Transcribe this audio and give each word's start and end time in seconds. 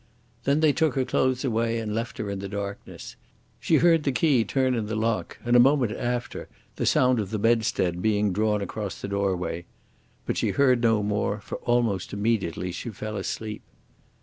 Then 0.45 0.61
they 0.61 0.73
took 0.73 0.95
her 0.95 1.05
clothes 1.05 1.45
away 1.45 1.77
and 1.77 1.93
left 1.93 2.17
her 2.17 2.31
in 2.31 2.39
the 2.39 2.49
darkness. 2.49 3.15
She 3.59 3.75
heard 3.75 4.01
the 4.01 4.11
key 4.11 4.43
turn 4.43 4.73
in 4.73 4.87
the 4.87 4.95
lock, 4.95 5.37
and 5.45 5.55
a 5.55 5.59
moment 5.59 5.91
after 5.91 6.47
the 6.77 6.87
sound 6.87 7.19
of 7.19 7.29
the 7.29 7.37
bedstead 7.37 8.01
being 8.01 8.33
drawn 8.33 8.63
across 8.63 8.99
the 8.99 9.07
doorway. 9.07 9.65
But 10.25 10.37
she 10.37 10.49
heard 10.49 10.81
no 10.81 11.03
more, 11.03 11.39
for 11.39 11.57
almost 11.59 12.13
immediately 12.13 12.71
she 12.71 12.89
fell 12.89 13.15
asleep. 13.15 13.61